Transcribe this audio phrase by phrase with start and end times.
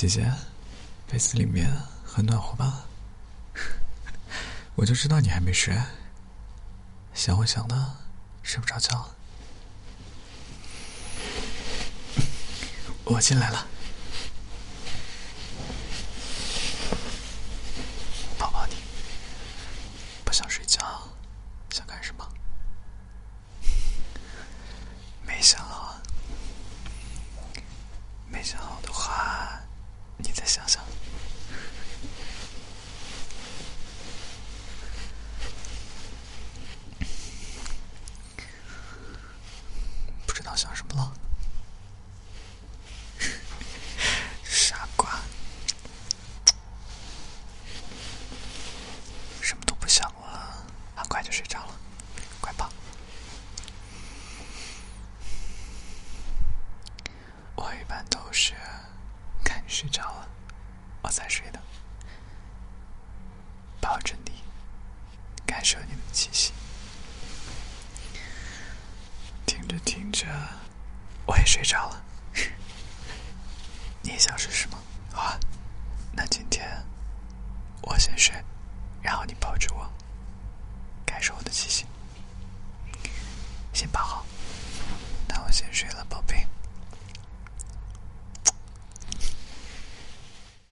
[0.00, 0.32] 姐姐，
[1.06, 1.70] 被子里面
[2.02, 2.86] 很暖和吧？
[4.74, 5.78] 我就知道你还没睡，
[7.12, 7.96] 想我想的
[8.42, 9.10] 睡不着觉。
[13.04, 13.66] 我进来了，
[18.38, 18.76] 抱抱你。
[20.24, 20.80] 不想睡觉，
[21.68, 22.26] 想干什么？
[25.26, 26.00] 没想好，
[28.30, 29.60] 没想好的话，
[30.16, 30.84] 你再想想。
[40.26, 41.10] 不知道想什么了，
[44.44, 45.18] 傻瓜，
[49.40, 50.62] 什么都不想了，
[50.94, 51.74] 很快就睡着了，
[52.42, 52.70] 快跑！
[57.54, 58.52] 我一般都是
[59.42, 60.28] 看你睡着了，
[61.00, 61.62] 我才睡的，
[63.80, 64.42] 抱着你，
[65.46, 66.52] 感受你的气息。
[69.70, 70.26] 听着听着，
[71.26, 72.02] 我也睡着了。
[74.02, 74.78] 你也想试试吗？
[75.12, 75.38] 好啊，
[76.12, 76.66] 那今天
[77.82, 78.34] 我先睡，
[79.00, 79.88] 然后你抱着我，
[81.06, 81.86] 感受我的气息。
[83.72, 84.26] 先抱好，
[85.28, 85.99] 那我先睡了